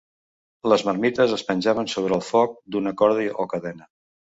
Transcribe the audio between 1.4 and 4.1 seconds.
penjaven sobre el foc d'una corda o cadena.